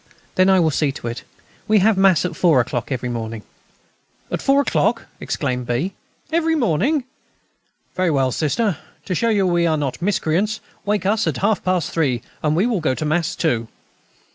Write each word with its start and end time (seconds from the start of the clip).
then 0.33 0.49
I 0.49 0.59
will 0.59 0.71
see 0.71 0.91
to 0.93 1.05
it. 1.07 1.21
We 1.67 1.77
have 1.77 1.95
Mass 1.95 2.25
at 2.25 2.35
four 2.35 2.59
o'clock 2.59 2.91
every 2.91 3.07
morning." 3.07 3.43
"At 4.31 4.41
four 4.41 4.59
o'clock!" 4.61 5.03
exclaimed 5.19 5.67
B. 5.67 5.93
"Every 6.31 6.55
morning! 6.55 7.03
Very 7.93 8.09
well, 8.09 8.31
Sister, 8.31 8.77
to 9.05 9.13
show 9.13 9.29
you 9.29 9.45
we 9.45 9.67
are 9.67 9.77
not 9.77 10.01
miscreants, 10.01 10.59
wake 10.87 11.05
us 11.05 11.27
at 11.27 11.37
half 11.37 11.63
past 11.63 11.91
three, 11.91 12.23
and 12.41 12.55
we 12.55 12.65
will 12.65 12.81
go 12.81 12.95
to 12.95 13.05
Mass 13.05 13.35
too." 13.35 13.67